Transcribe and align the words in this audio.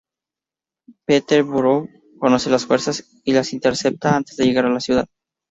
Peterborough 1.05 1.87
conoce 2.17 2.49
las 2.49 2.65
fuerzas 2.65 3.21
y 3.23 3.33
las 3.33 3.53
intercepta 3.53 4.15
antes 4.15 4.35
de 4.35 4.45
llegar 4.45 4.65
a 4.65 4.69
la 4.71 4.79
ciudad. 4.79 5.07